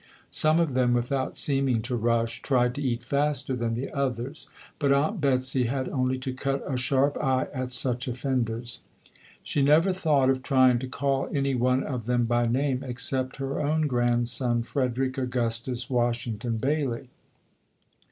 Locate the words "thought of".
9.93-10.41